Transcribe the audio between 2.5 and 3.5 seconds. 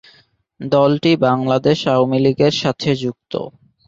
সাথে যুক্ত।